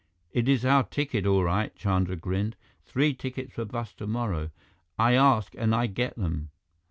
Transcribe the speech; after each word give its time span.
"It 0.31 0.49
is 0.49 0.65
our 0.65 0.81
ticket, 0.83 1.27
all 1.27 1.43
right." 1.43 1.75
Chandra 1.75 2.15
grinned. 2.15 2.55
"Three 2.87 3.13
tickets 3.13 3.53
for 3.53 3.65
bus 3.65 3.93
tomorrow. 3.93 4.49
I 4.97 5.13
ask 5.13 5.53
and 5.55 5.75
I 5.75 5.85
get 5.85 6.15
them. 6.17 6.49